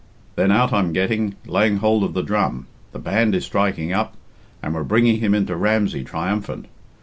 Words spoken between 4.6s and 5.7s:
and we're bringing him into